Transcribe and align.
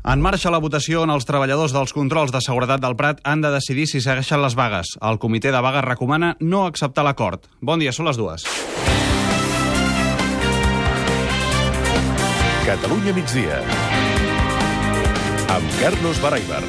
En 0.00 0.22
marxa 0.24 0.48
la 0.48 0.60
votació 0.64 1.02
on 1.04 1.10
els 1.12 1.26
treballadors 1.28 1.74
dels 1.76 1.92
controls 1.92 2.32
de 2.32 2.40
seguretat 2.40 2.80
del 2.80 2.96
Prat 2.96 3.18
han 3.28 3.42
de 3.44 3.50
decidir 3.52 3.84
si 3.90 4.00
segueixen 4.00 4.40
les 4.40 4.56
vagues. 4.56 4.94
El 5.04 5.20
comitè 5.20 5.52
de 5.52 5.60
vagues 5.60 5.84
recomana 5.84 6.36
no 6.40 6.64
acceptar 6.64 7.04
l'acord. 7.04 7.44
Bon 7.60 7.78
dia, 7.78 7.92
són 7.92 8.08
les 8.08 8.16
dues. 8.16 8.46
Catalunya 12.64 13.12
migdia. 13.12 13.60
Amb 15.52 15.80
Carlos 15.82 16.22
Baraibar. 16.24 16.64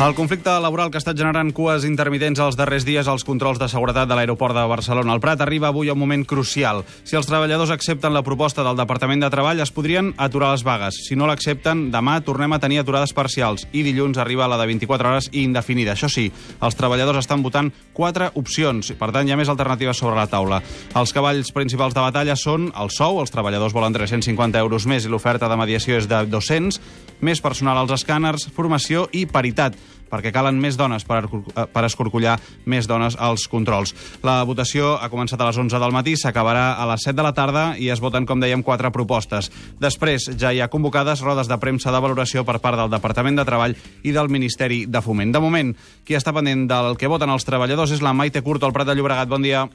El 0.00 0.14
conflicte 0.14 0.48
laboral 0.64 0.88
que 0.88 0.96
ha 0.96 1.02
estat 1.02 1.18
generant 1.18 1.50
cues 1.52 1.84
intermitents 1.84 2.40
els 2.40 2.56
darrers 2.56 2.86
dies 2.88 3.04
als 3.12 3.20
controls 3.28 3.58
de 3.60 3.66
seguretat 3.68 4.08
de 4.08 4.16
l'aeroport 4.16 4.56
de 4.56 4.62
Barcelona 4.64 5.12
al 5.12 5.20
Prat 5.20 5.42
arriba 5.44 5.68
avui 5.68 5.90
a 5.90 5.92
un 5.92 6.00
moment 6.00 6.22
crucial. 6.24 6.80
Si 7.04 7.18
els 7.18 7.28
treballadors 7.28 7.68
accepten 7.74 8.14
la 8.16 8.22
proposta 8.24 8.64
del 8.64 8.78
Departament 8.80 9.20
de 9.20 9.28
Treball, 9.28 9.60
es 9.60 9.72
podrien 9.76 10.14
aturar 10.16 10.54
les 10.54 10.64
vagues. 10.64 11.02
Si 11.04 11.18
no 11.20 11.28
l'accepten, 11.28 11.90
demà 11.92 12.14
tornem 12.24 12.56
a 12.56 12.60
tenir 12.62 12.80
aturades 12.80 13.12
parcials 13.12 13.66
i 13.76 13.82
dilluns 13.84 14.16
arriba 14.16 14.48
la 14.48 14.56
de 14.56 14.70
24 14.72 15.10
hores 15.10 15.28
i 15.34 15.44
indefinida. 15.44 15.92
Això 15.92 16.08
sí, 16.08 16.30
els 16.64 16.80
treballadors 16.80 17.20
estan 17.20 17.44
votant 17.44 17.68
quatre 17.92 18.30
opcions, 18.40 18.94
per 18.96 19.12
tant 19.12 19.28
hi 19.28 19.36
ha 19.36 19.38
més 19.42 19.52
alternatives 19.52 20.00
sobre 20.00 20.16
la 20.16 20.30
taula. 20.32 20.62
Els 20.96 21.12
cavalls 21.12 21.52
principals 21.52 21.92
de 21.92 22.00
batalla 22.00 22.40
són 22.40 22.70
el 22.72 22.88
sou, 22.88 23.20
els 23.20 23.36
treballadors 23.36 23.76
volen 23.76 23.92
350 24.00 24.64
euros 24.64 24.88
més 24.88 25.04
i 25.04 25.12
l'oferta 25.12 25.52
de 25.52 25.60
mediació 25.60 26.00
és 26.00 26.08
de 26.08 26.24
200, 26.24 26.80
més 27.20 27.44
personal 27.44 27.76
als 27.76 27.92
escàners, 28.00 28.48
formació 28.56 29.04
i 29.12 29.26
paritat 29.28 29.76
perquè 30.10 30.32
calen 30.34 30.58
més 30.60 30.76
dones 30.76 31.06
per, 31.06 31.22
per 31.54 31.84
escorcollar 31.86 32.36
més 32.66 32.88
dones 32.90 33.16
als 33.18 33.46
controls. 33.50 33.94
La 34.26 34.40
votació 34.48 34.96
ha 34.98 35.10
començat 35.12 35.40
a 35.40 35.48
les 35.48 35.60
11 35.62 35.80
del 35.80 35.94
matí, 35.94 36.16
s'acabarà 36.18 36.74
a 36.74 36.88
les 36.90 37.06
7 37.06 37.16
de 37.16 37.26
la 37.26 37.34
tarda 37.36 37.64
i 37.78 37.90
es 37.94 38.02
voten, 38.02 38.26
com 38.26 38.42
dèiem, 38.42 38.64
quatre 38.66 38.90
propostes. 38.94 39.50
Després 39.80 40.30
ja 40.40 40.52
hi 40.52 40.60
ha 40.60 40.70
convocades 40.72 41.22
rodes 41.22 41.48
de 41.50 41.58
premsa 41.62 41.94
de 41.94 42.02
valoració 42.02 42.44
per 42.44 42.58
part 42.58 42.80
del 42.80 42.92
Departament 42.92 43.38
de 43.38 43.46
Treball 43.46 43.76
i 44.02 44.14
del 44.16 44.32
Ministeri 44.32 44.84
de 44.90 45.02
Foment. 45.04 45.32
De 45.32 45.42
moment, 45.42 45.74
qui 46.04 46.18
està 46.18 46.34
pendent 46.34 46.66
del 46.70 46.96
que 46.98 47.10
voten 47.10 47.30
els 47.30 47.46
treballadors 47.46 47.94
és 47.94 48.02
la 48.04 48.16
Maite 48.16 48.42
Curto, 48.42 48.66
al 48.66 48.76
Prat 48.76 48.90
de 48.90 48.98
Llobregat. 48.98 49.30
Bon 49.30 49.42
dia. 49.42 49.68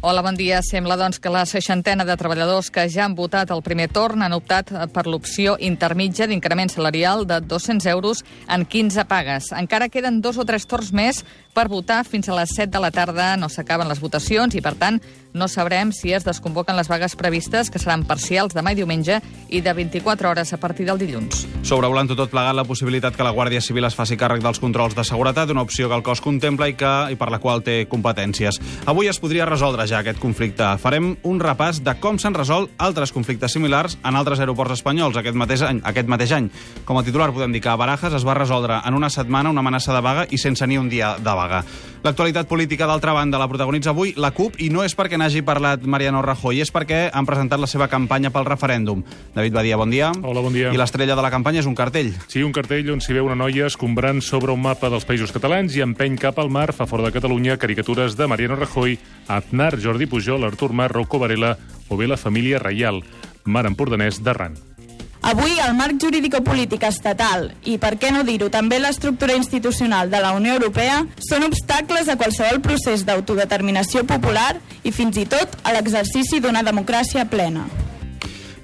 Hola, 0.00 0.22
bon 0.22 0.36
dia. 0.38 0.60
Sembla 0.62 0.94
doncs, 0.94 1.18
que 1.18 1.26
la 1.26 1.40
seixantena 1.42 2.04
de 2.06 2.14
treballadors 2.14 2.68
que 2.70 2.84
ja 2.86 3.02
han 3.02 3.16
votat 3.18 3.50
el 3.50 3.64
primer 3.66 3.88
torn 3.90 4.22
han 4.22 4.36
optat 4.36 4.70
per 4.94 5.08
l'opció 5.10 5.56
intermitja 5.58 6.28
d'increment 6.30 6.70
salarial 6.70 7.26
de 7.26 7.40
200 7.42 7.90
euros 7.90 8.22
en 8.46 8.62
15 8.62 9.08
pagues. 9.10 9.50
Encara 9.50 9.88
queden 9.90 10.20
dos 10.22 10.38
o 10.38 10.46
tres 10.46 10.68
torns 10.70 10.92
més 10.94 11.24
per 11.50 11.66
votar. 11.66 12.04
Fins 12.06 12.30
a 12.30 12.36
les 12.38 12.54
7 12.54 12.70
de 12.70 12.78
la 12.78 12.92
tarda 12.94 13.32
no 13.42 13.48
s'acaben 13.50 13.90
les 13.90 13.98
votacions 13.98 14.54
i, 14.54 14.62
per 14.62 14.76
tant, 14.78 15.00
no 15.34 15.48
sabrem 15.50 15.90
si 15.92 16.12
es 16.14 16.22
desconvoquen 16.24 16.78
les 16.78 16.88
vagues 16.88 17.16
previstes, 17.18 17.66
que 17.68 17.82
seran 17.82 18.06
parcials 18.06 18.54
demà 18.54 18.72
i 18.72 18.78
diumenge 18.78 19.18
i 19.50 19.60
de 19.66 19.74
24 19.74 20.30
hores 20.30 20.54
a 20.54 20.60
partir 20.62 20.86
del 20.86 21.02
dilluns. 21.02 21.42
Sobrevolant 21.66 22.06
tot 22.14 22.30
plegat 22.30 22.54
la 22.54 22.64
possibilitat 22.68 23.18
que 23.18 23.26
la 23.26 23.34
Guàrdia 23.34 23.60
Civil 23.64 23.90
es 23.90 23.98
faci 23.98 24.16
càrrec 24.16 24.46
dels 24.46 24.62
controls 24.62 24.94
de 24.94 25.02
seguretat, 25.02 25.50
una 25.50 25.66
opció 25.66 25.90
que 25.90 25.98
el 25.98 26.06
cos 26.06 26.22
contempla 26.22 26.70
i, 26.70 26.78
que, 26.78 26.94
i 27.10 27.18
per 27.18 27.32
la 27.34 27.42
qual 27.42 27.66
té 27.66 27.80
competències. 27.90 28.62
Avui 28.86 29.10
es 29.10 29.18
podria 29.18 29.48
resoldre 29.50 29.87
ja 29.88 30.02
aquest 30.02 30.20
conflicte. 30.22 30.66
Farem 30.82 31.14
un 31.26 31.40
repàs 31.40 31.82
de 31.84 31.94
com 32.00 32.18
s'han 32.20 32.36
resolt 32.36 32.70
altres 32.78 33.12
conflictes 33.16 33.54
similars 33.56 33.98
en 34.04 34.16
altres 34.18 34.40
aeroports 34.40 34.76
espanyols 34.78 35.16
aquest 35.16 35.36
mateix 35.38 35.64
any. 35.66 35.82
Aquest 35.88 36.08
mateix 36.08 36.34
any. 36.36 36.50
Com 36.84 37.00
a 37.00 37.04
titular 37.06 37.32
podem 37.32 37.52
dir 37.54 37.62
que 37.64 37.72
a 37.72 37.76
Barajas 37.80 38.14
es 38.14 38.26
va 38.28 38.36
resoldre 38.38 38.82
en 38.84 38.94
una 38.94 39.10
setmana 39.10 39.50
una 39.50 39.64
amenaça 39.64 39.94
de 39.96 40.02
vaga 40.04 40.26
i 40.30 40.38
sense 40.38 40.66
ni 40.66 40.78
un 40.78 40.88
dia 40.92 41.16
de 41.18 41.34
vaga. 41.34 41.64
L'actualitat 42.04 42.46
política, 42.46 42.86
d'altra 42.86 43.12
banda, 43.12 43.40
la 43.40 43.48
protagonitza 43.50 43.90
avui 43.90 44.12
la 44.16 44.30
CUP 44.30 44.60
i 44.62 44.68
no 44.70 44.84
és 44.86 44.94
perquè 44.94 45.18
n'hagi 45.18 45.42
parlat 45.42 45.82
Mariano 45.82 46.20
Rajoy, 46.22 46.60
és 46.62 46.70
perquè 46.70 47.08
han 47.10 47.26
presentat 47.26 47.58
la 47.58 47.66
seva 47.66 47.88
campanya 47.90 48.30
pel 48.30 48.46
referèndum. 48.46 49.02
David 49.34 49.56
Badia, 49.56 49.76
bon 49.80 49.90
dia. 49.90 50.12
Hola, 50.22 50.44
bon 50.44 50.54
dia. 50.54 50.70
I 50.70 50.78
l'estrella 50.78 51.16
de 51.18 51.24
la 51.24 51.32
campanya 51.34 51.58
és 51.64 51.66
un 51.66 51.74
cartell. 51.74 52.12
Sí, 52.30 52.44
un 52.46 52.54
cartell 52.54 52.92
on 52.94 53.02
s'hi 53.02 53.16
veu 53.18 53.26
una 53.26 53.38
noia 53.38 53.66
escombrant 53.66 54.22
sobre 54.22 54.54
un 54.54 54.62
mapa 54.62 54.92
dels 54.92 55.08
països 55.08 55.34
catalans 55.34 55.74
i 55.74 55.82
empeny 55.82 56.20
cap 56.22 56.38
al 56.38 56.52
mar, 56.54 56.70
fa 56.72 56.86
fora 56.86 57.08
de 57.08 57.14
Catalunya, 57.14 57.58
caricatures 57.58 58.14
de 58.16 58.30
Mariano 58.30 58.60
Rajoy, 58.60 58.98
Aznar, 59.26 59.74
Jordi 59.82 60.06
Pujol, 60.06 60.44
Artur 60.44 60.72
Mas, 60.72 60.90
Rocco 60.90 61.18
Varela 61.18 61.56
o 61.88 61.96
bé 61.96 62.06
la 62.06 62.16
família 62.16 62.58
reial, 62.58 63.02
mar 63.44 63.66
empordanès 63.66 64.22
d'Arran. 64.22 64.56
Avui 65.28 65.58
el 65.58 65.74
marc 65.74 65.98
jurídico-polític 66.00 66.84
estatal 66.86 67.48
i, 67.66 67.74
per 67.82 67.96
què 67.98 68.12
no 68.14 68.22
dir-ho, 68.24 68.48
també 68.54 68.78
l'estructura 68.78 69.34
institucional 69.36 70.12
de 70.12 70.22
la 70.22 70.30
Unió 70.36 70.54
Europea 70.56 71.02
són 71.26 71.44
obstacles 71.48 72.08
a 72.08 72.16
qualsevol 72.20 72.62
procés 72.62 73.04
d'autodeterminació 73.04 74.06
popular 74.06 74.54
i 74.84 74.94
fins 74.94 75.18
i 75.18 75.26
tot 75.26 75.58
a 75.64 75.74
l'exercici 75.74 76.40
d'una 76.40 76.62
democràcia 76.62 77.26
plena. 77.28 77.66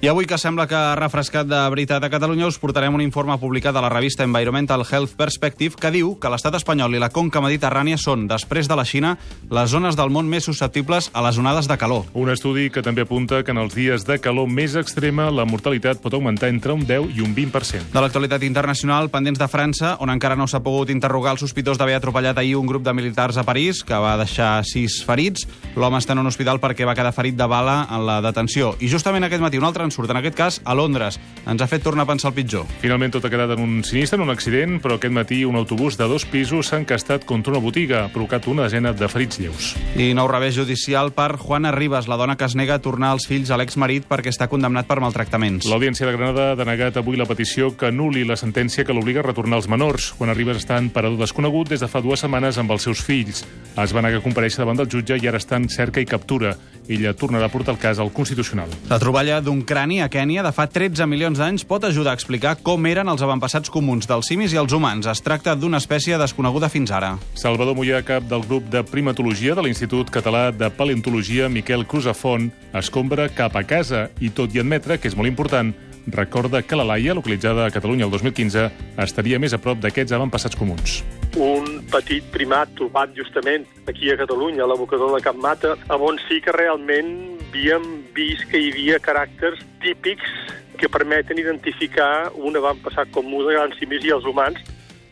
I 0.01 0.07
avui 0.07 0.27
que 0.27 0.37
sembla 0.37 0.67
que 0.67 0.75
ha 0.75 0.95
refrescat 0.99 1.47
de 1.47 1.57
veritat 1.71 2.03
a 2.03 2.09
Catalunya 2.11 2.49
us 2.49 2.57
portarem 2.59 2.93
un 2.93 3.01
informe 3.01 3.37
publicat 3.39 3.75
a 3.75 3.81
la 3.81 3.89
revista 3.89 4.25
Environmental 4.27 4.83
Health 4.83 5.15
Perspective 5.15 5.79
que 5.79 5.89
diu 5.89 6.11
que 6.19 6.29
l'estat 6.29 6.57
espanyol 6.59 6.93
i 6.93 6.99
la 7.01 7.09
conca 7.09 7.39
mediterrània 7.41 7.97
són, 7.97 8.27
després 8.27 8.67
de 8.67 8.75
la 8.75 8.83
Xina, 8.85 9.15
les 9.49 9.71
zones 9.71 9.95
del 9.95 10.11
món 10.11 10.27
més 10.29 10.45
susceptibles 10.45 11.07
a 11.13 11.23
les 11.25 11.39
onades 11.39 11.69
de 11.71 11.77
calor. 11.79 12.03
Un 12.13 12.29
estudi 12.29 12.67
que 12.69 12.83
també 12.83 13.05
apunta 13.07 13.39
que 13.43 13.55
en 13.55 13.61
els 13.63 13.73
dies 13.73 14.03
de 14.05 14.19
calor 14.19 14.51
més 14.51 14.75
extrema 14.75 15.29
la 15.31 15.47
mortalitat 15.47 16.03
pot 16.03 16.13
augmentar 16.13 16.51
entre 16.51 16.75
un 16.75 16.83
10 16.85 17.15
i 17.15 17.23
un 17.23 17.31
20%. 17.33 17.95
De 17.95 18.03
l'actualitat 18.03 18.43
internacional, 18.43 19.09
pendents 19.09 19.39
de 19.39 19.47
França, 19.47 19.95
on 20.03 20.11
encara 20.11 20.35
no 20.35 20.45
s'ha 20.45 20.61
pogut 20.65 20.91
interrogar 20.91 21.33
el 21.33 21.41
sospitós 21.41 21.79
d'haver 21.79 21.95
atropellat 22.01 22.37
ahir 22.37 22.57
un 22.59 22.67
grup 22.67 22.83
de 22.83 22.93
militars 22.93 23.39
a 23.39 23.47
París, 23.47 23.81
que 23.81 23.95
va 23.95 24.17
deixar 24.19 24.59
sis 24.67 24.99
ferits. 25.07 25.47
L'home 25.79 26.03
està 26.03 26.13
en 26.13 26.25
un 26.25 26.29
hospital 26.29 26.59
perquè 26.59 26.85
va 26.85 26.97
quedar 26.99 27.15
ferit 27.15 27.39
de 27.39 27.47
bala 27.47 27.87
en 27.89 28.05
la 28.05 28.19
detenció. 28.21 28.75
I 28.83 28.91
justament 28.91 29.23
aquest 29.23 29.41
matí 29.41 29.57
un 29.57 29.65
altre 29.65 29.84
en 29.85 29.93
surt, 29.93 30.11
en 30.11 30.19
aquest 30.19 30.37
cas 30.37 30.59
a 30.65 30.75
Londres. 30.77 31.19
Ens 31.45 31.61
ha 31.61 31.69
fet 31.69 31.83
tornar 31.85 32.03
a 32.05 32.09
pensar 32.09 32.31
el 32.31 32.37
pitjor. 32.37 32.65
Finalment 32.81 33.13
tot 33.15 33.25
ha 33.25 33.31
quedat 33.31 33.53
en 33.55 33.61
un 33.63 33.83
sinistre, 33.85 34.17
en 34.19 34.25
un 34.25 34.33
accident, 34.33 34.79
però 34.83 34.97
aquest 34.99 35.13
matí 35.13 35.43
un 35.45 35.55
autobús 35.59 35.97
de 35.97 36.07
dos 36.09 36.25
pisos 36.25 36.71
s'ha 36.71 36.81
encastat 36.81 37.25
contra 37.25 37.53
una 37.53 37.61
botiga, 37.63 38.05
ha 38.05 38.13
provocat 38.13 38.47
una 38.51 38.65
desena 38.65 38.93
de 38.93 39.09
ferits 39.11 39.39
lleus. 39.39 39.73
I 39.95 40.11
nou 40.17 40.27
revés 40.31 40.57
judicial 40.57 41.13
per 41.15 41.37
Juana 41.37 41.71
Ribas, 41.71 42.09
la 42.09 42.17
dona 42.17 42.35
que 42.35 42.45
es 42.49 42.55
nega 42.57 42.79
a 42.79 42.83
tornar 42.83 43.13
els 43.15 43.27
fills 43.29 43.51
a 43.51 43.59
l'exmarit 43.61 44.07
perquè 44.09 44.33
està 44.33 44.49
condemnat 44.51 44.89
per 44.89 44.99
maltractaments. 45.03 45.69
L'Audiència 45.69 46.07
de 46.07 46.15
Granada 46.15 46.51
ha 46.51 46.59
denegat 46.59 46.97
avui 46.97 47.17
la 47.19 47.29
petició 47.29 47.71
que 47.77 47.91
anuli 47.91 48.25
la 48.25 48.39
sentència 48.39 48.85
que 48.85 48.93
l'obliga 48.95 49.21
a 49.21 49.27
retornar 49.27 49.61
els 49.61 49.69
menors. 49.71 50.11
Juana 50.17 50.35
Ribas 50.37 50.63
està 50.63 50.79
en 50.81 50.89
parador 50.89 51.21
desconegut 51.21 51.69
des 51.69 51.83
de 51.83 51.89
fa 51.91 52.01
dues 52.01 52.23
setmanes 52.25 52.57
amb 52.61 52.73
els 52.75 52.87
seus 52.87 53.03
fills. 53.05 53.45
Es 53.75 53.93
va 53.95 54.01
negar 54.05 54.21
a 54.21 54.25
compareixer 54.25 54.63
davant 54.63 54.79
del 54.79 54.89
jutge 54.91 55.19
i 55.21 55.27
ara 55.29 55.41
està 55.41 55.59
en 55.59 55.69
cerca 55.69 56.01
i 56.01 56.09
captura. 56.09 56.55
Ella 56.87 57.15
tornarà 57.17 57.47
a 57.49 57.53
portar 57.53 57.73
el 57.73 57.79
cas 57.81 57.99
al 57.99 58.11
Constitucional. 58.13 58.69
La 58.89 58.99
troballa 59.01 59.39
d'un 59.41 59.63
crani 59.65 60.01
a 60.03 60.09
Kènia 60.11 60.43
de 60.45 60.51
fa 60.55 60.67
13 60.69 61.07
milions 61.09 61.39
d'anys 61.41 61.65
pot 61.65 61.83
ajudar 61.87 62.13
a 62.13 62.19
explicar 62.19 62.55
com 62.61 62.85
eren 62.85 63.09
els 63.09 63.23
avantpassats 63.25 63.71
comuns 63.73 64.07
dels 64.09 64.29
simis 64.29 64.53
i 64.53 64.61
els 64.61 64.73
humans. 64.73 65.09
Es 65.09 65.23
tracta 65.25 65.55
d'una 65.55 65.81
espècie 65.81 66.19
desconeguda 66.21 66.69
fins 66.69 66.93
ara. 66.93 67.15
Salvador 67.33 67.75
Mollà, 67.77 68.03
cap 68.05 68.27
del 68.29 68.45
grup 68.45 68.69
de 68.69 68.83
primatologia 68.85 69.55
de 69.57 69.65
l'Institut 69.65 70.13
Català 70.13 70.51
de 70.53 70.69
Paleontologia 70.69 71.49
Miquel 71.49 71.87
Cruzafont, 71.89 72.51
escombra 72.73 73.29
cap 73.33 73.55
a 73.55 73.65
casa 73.65 74.09
i, 74.19 74.29
tot 74.29 74.53
i 74.53 74.61
admetre 74.61 74.99
que 74.99 75.09
és 75.09 75.17
molt 75.17 75.31
important, 75.31 75.73
recorda 76.07 76.61
que 76.61 76.77
la 76.77 76.85
Laia, 76.85 77.15
localitzada 77.17 77.65
a 77.65 77.73
Catalunya 77.73 78.05
el 78.05 78.11
2015, 78.13 78.69
estaria 79.01 79.39
més 79.41 79.53
a 79.53 79.61
prop 79.61 79.81
d'aquests 79.81 80.13
avantpassats 80.13 80.57
comuns. 80.59 81.01
Un 81.35 81.81
petit 81.91 82.23
primat 82.31 82.69
trobat 82.79 83.11
justament 83.15 83.65
aquí 83.91 84.11
a 84.11 84.15
Catalunya, 84.15 84.63
a 84.63 84.69
l'abocador 84.71 85.11
de 85.15 85.23
Cap 85.23 85.35
Mata, 85.35 85.75
on 85.91 86.19
sí 86.29 86.39
que 86.39 86.53
realment 86.55 87.35
havíem 87.55 87.83
vist 88.15 88.43
que 88.51 88.59
hi 88.59 88.71
havia 88.71 88.99
caràcters 88.99 89.61
típics 89.79 90.27
que 90.75 90.89
permeten 90.91 91.39
identificar 91.39 92.31
un 92.35 92.57
avantpassat 92.59 93.11
comú 93.15 93.45
de 93.45 93.53
grans 93.55 93.77
simis 93.79 94.03
i 94.03 94.11
els 94.11 94.27
humans 94.27 94.59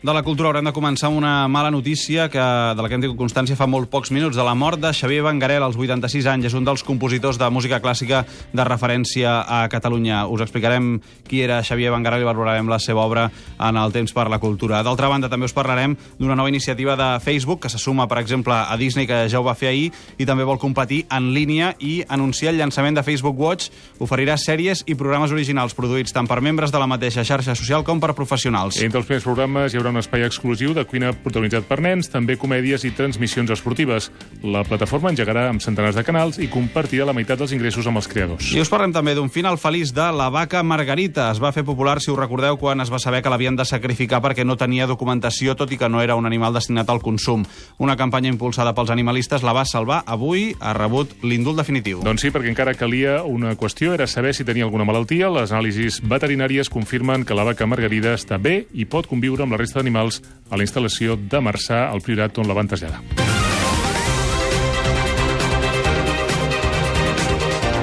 de 0.04 0.12
la 0.12 0.20
cultura 0.22 0.50
haurem 0.50 0.66
de 0.68 0.72
començar 0.76 1.08
amb 1.08 1.16
una 1.16 1.48
mala 1.48 1.70
notícia 1.72 2.26
que, 2.28 2.36
de 2.36 2.82
la 2.84 2.88
que 2.90 2.96
hem 2.98 3.00
tingut 3.00 3.16
constància 3.16 3.56
fa 3.56 3.64
molt 3.64 3.88
pocs 3.88 4.10
minuts, 4.12 4.36
de 4.36 4.44
la 4.44 4.52
mort 4.52 4.76
de 4.76 4.90
Xavier 4.92 5.22
Vangarel 5.24 5.64
als 5.64 5.78
86 5.80 6.26
anys. 6.28 6.44
És 6.50 6.56
un 6.58 6.66
dels 6.66 6.82
compositors 6.84 7.38
de 7.40 7.48
música 7.48 7.78
clàssica 7.80 8.20
de 8.52 8.66
referència 8.68 9.32
a 9.48 9.62
Catalunya. 9.72 10.26
Us 10.28 10.42
explicarem 10.44 10.98
qui 11.24 11.40
era 11.40 11.62
Xavier 11.64 11.88
Vangarel 11.94 12.20
i 12.20 12.28
valorarem 12.28 12.68
la 12.68 12.76
seva 12.84 13.00
obra 13.00 13.30
en 13.56 13.78
el 13.80 13.94
temps 13.96 14.12
per 14.12 14.26
la 14.28 14.38
cultura. 14.42 14.82
D'altra 14.84 15.08
banda, 15.08 15.30
també 15.32 15.48
us 15.48 15.56
parlarem 15.56 15.96
d'una 16.18 16.36
nova 16.36 16.52
iniciativa 16.52 16.98
de 17.00 17.08
Facebook 17.24 17.62
que 17.62 17.72
se 17.72 17.80
suma, 17.80 18.04
per 18.04 18.20
exemple, 18.20 18.52
a 18.52 18.76
Disney, 18.76 19.08
que 19.08 19.22
ja 19.32 19.40
ho 19.40 19.48
va 19.48 19.56
fer 19.56 19.72
ahir, 19.72 19.88
i 20.20 20.28
també 20.28 20.44
vol 20.44 20.60
competir 20.60 21.06
en 21.08 21.32
línia 21.32 21.72
i 21.80 22.02
anunciar 22.08 22.52
el 22.52 22.60
llançament 22.60 23.00
de 23.00 23.06
Facebook 23.08 23.40
Watch. 23.40 23.72
Oferirà 24.04 24.36
sèries 24.36 24.84
i 24.84 25.00
programes 25.00 25.32
originals 25.32 25.72
produïts 25.72 26.12
tant 26.12 26.28
per 26.28 26.42
membres 26.44 26.76
de 26.76 26.84
la 26.84 26.92
mateixa 26.92 27.24
xarxa 27.24 27.56
social 27.56 27.88
com 27.88 28.04
per 28.04 28.12
professionals. 28.12 28.82
Entre 28.84 29.00
els 29.00 29.08
primers 29.08 29.24
programes 29.24 29.72
hi 29.72 29.80
haurà 29.80 29.93
un 29.94 30.00
espai 30.02 30.24
exclusiu 30.26 30.72
de 30.74 30.82
cuina 30.90 31.12
protagonitzat 31.14 31.68
per 31.68 31.78
nens, 31.84 32.08
també 32.10 32.34
comèdies 32.40 32.82
i 32.84 32.90
transmissions 32.96 33.52
esportives. 33.54 34.10
La 34.42 34.64
plataforma 34.66 35.12
engegarà 35.12 35.46
amb 35.52 35.62
centenars 35.62 35.94
de 35.94 36.02
canals 36.06 36.40
i 36.42 36.48
compartirà 36.50 37.06
la 37.06 37.14
meitat 37.14 37.38
dels 37.38 37.54
ingressos 37.54 37.86
amb 37.86 38.00
els 38.00 38.08
creadors. 38.10 38.50
I 38.50 38.62
us 38.64 38.70
parlem 38.72 38.92
també 38.94 39.14
d'un 39.14 39.30
final 39.30 39.58
feliç 39.60 39.92
de 39.94 40.08
la 40.10 40.26
vaca 40.34 40.64
Margarita. 40.66 41.28
Es 41.30 41.40
va 41.42 41.52
fer 41.54 41.62
popular, 41.64 42.00
si 42.02 42.10
us 42.10 42.18
recordeu, 42.18 42.58
quan 42.58 42.82
es 42.82 42.90
va 42.90 42.98
saber 42.98 43.22
que 43.22 43.30
l'havien 43.30 43.54
de 43.54 43.66
sacrificar 43.68 44.20
perquè 44.24 44.44
no 44.44 44.58
tenia 44.58 44.88
documentació, 44.90 45.54
tot 45.54 45.70
i 45.70 45.78
que 45.78 45.88
no 45.88 46.02
era 46.02 46.18
un 46.18 46.26
animal 46.26 46.56
destinat 46.58 46.90
al 46.90 47.02
consum. 47.04 47.46
Una 47.78 47.96
campanya 47.96 48.32
impulsada 48.32 48.74
pels 48.74 48.90
animalistes 48.90 49.46
la 49.46 49.54
va 49.54 49.64
salvar. 49.64 50.02
Avui 50.10 50.56
ha 50.58 50.74
rebut 50.74 51.14
l'indult 51.22 51.62
definitiu. 51.62 52.02
Doncs 52.02 52.26
sí, 52.26 52.32
perquè 52.34 52.50
encara 52.50 52.74
calia 52.74 53.20
una 53.22 53.54
qüestió, 53.54 53.94
era 53.94 54.08
saber 54.10 54.34
si 54.34 54.44
tenia 54.44 54.66
alguna 54.66 54.88
malaltia. 54.88 55.30
Les 55.30 55.54
anàlisis 55.54 56.00
veterinàries 56.02 56.72
confirmen 56.72 57.22
que 57.24 57.38
la 57.38 57.46
vaca 57.46 57.68
Margarida 57.70 58.16
està 58.18 58.40
bé 58.42 58.64
i 58.74 58.88
pot 58.90 59.06
conviure 59.06 59.44
amb 59.44 59.54
la 59.54 59.60
resta 59.60 59.83
d'animals 59.84 60.22
a 60.48 60.56
la 60.56 60.64
instal·lació 60.66 61.18
de 61.20 61.44
Marçà, 61.44 61.86
al 61.92 62.02
Priorat, 62.04 62.40
on 62.40 62.48
la 62.48 62.56
van 62.56 62.72
traslladar. 62.72 63.33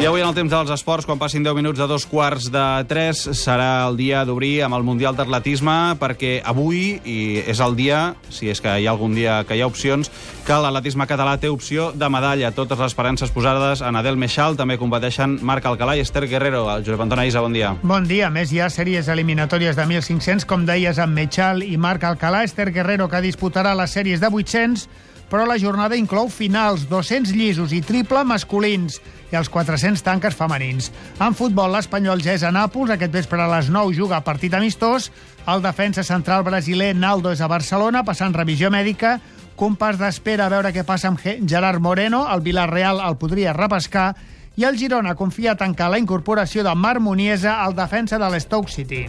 I 0.01 0.05
avui 0.09 0.23
en 0.23 0.31
el 0.31 0.33
temps 0.33 0.49
dels 0.49 0.71
esports, 0.73 1.05
quan 1.05 1.19
passin 1.21 1.43
10 1.45 1.53
minuts 1.53 1.77
de 1.77 1.85
dos 1.85 2.07
quarts 2.09 2.47
de 2.49 2.61
3, 2.89 3.19
serà 3.37 3.83
el 3.85 3.99
dia 3.99 4.23
d'obrir 4.25 4.63
amb 4.65 4.73
el 4.73 4.81
Mundial 4.81 5.13
d'Atletisme, 5.13 5.75
perquè 6.01 6.39
avui, 6.41 6.95
i 7.05 7.43
és 7.45 7.61
el 7.61 7.75
dia, 7.77 7.99
si 8.33 8.49
és 8.49 8.57
que 8.65 8.73
hi 8.81 8.87
ha 8.89 8.95
algun 8.95 9.13
dia 9.13 9.35
que 9.45 9.53
hi 9.53 9.61
ha 9.61 9.67
opcions, 9.69 10.09
que 10.47 10.57
l'atletisme 10.57 11.05
català 11.05 11.35
té 11.37 11.51
opció 11.53 11.91
de 11.93 12.09
medalla. 12.09 12.49
Totes 12.49 12.81
les 12.81 12.95
esperances 12.95 13.29
posades 13.29 13.85
en 13.85 13.99
Adel 14.01 14.17
Meixal, 14.17 14.57
també 14.57 14.79
competeixen 14.81 15.37
Marc 15.45 15.69
Alcalà 15.69 15.93
i 15.99 16.01
Esther 16.01 16.25
Guerrero. 16.25 16.65
Josep 16.81 17.05
Anton 17.05 17.21
Aïsa, 17.21 17.45
bon 17.45 17.53
dia. 17.53 17.75
Bon 17.85 18.09
dia. 18.09 18.33
Més 18.33 18.49
hi 18.49 18.57
ha 18.57 18.73
sèries 18.73 19.05
eliminatòries 19.05 19.77
de 19.77 19.85
1.500, 19.85 20.49
com 20.49 20.65
deies, 20.65 20.97
amb 20.97 21.13
Meixal 21.13 21.61
i 21.61 21.77
Marc 21.77 22.09
Alcalà. 22.09 22.41
Esther 22.49 22.71
Guerrero, 22.73 23.05
que 23.05 23.21
disputarà 23.21 23.77
les 23.77 23.93
sèries 23.93 24.17
de 24.17 24.33
800, 24.33 24.89
però 25.29 25.45
la 25.45 25.61
jornada 25.61 25.95
inclou 25.95 26.25
finals, 26.27 26.89
200 26.89 27.37
llisos 27.37 27.71
i 27.71 27.85
triple 27.85 28.25
masculins 28.25 28.97
i 29.31 29.37
els 29.39 29.49
400 29.49 30.03
tanques 30.03 30.35
femenins. 30.35 30.91
En 31.19 31.35
futbol, 31.37 31.71
l'Espanyol 31.71 32.21
ja 32.23 32.35
és 32.35 32.43
a 32.43 32.51
Nàpols. 32.51 32.91
Aquest 32.95 33.13
vespre 33.15 33.41
a 33.41 33.49
les 33.55 33.69
9 33.71 33.95
juga 33.95 34.21
partit 34.25 34.53
amistós. 34.53 35.11
El 35.47 35.63
defensa 35.63 36.03
central 36.03 36.43
brasiler 36.43 36.93
Naldo 36.95 37.31
és 37.31 37.41
a 37.41 37.47
Barcelona, 37.47 38.03
passant 38.03 38.35
revisió 38.35 38.69
mèdica. 38.73 39.19
Compàs 39.55 39.97
d'espera 39.99 40.47
a 40.47 40.51
veure 40.51 40.73
què 40.73 40.83
passa 40.83 41.07
amb 41.07 41.21
Gerard 41.21 41.79
Moreno. 41.79 42.25
El 42.33 42.41
Villarreal 42.41 42.99
el 43.07 43.17
podria 43.17 43.53
repescar. 43.53 44.11
I 44.59 44.65
el 44.67 44.75
Girona 44.75 45.15
confia 45.15 45.53
a 45.53 45.55
tancar 45.55 45.87
la 45.89 45.99
incorporació 46.01 46.65
de 46.67 46.73
Marc 46.75 46.99
Muniesa 46.99 47.61
al 47.63 47.75
defensa 47.77 48.19
de 48.19 48.27
l'Stoke 48.29 48.69
City. 48.69 48.99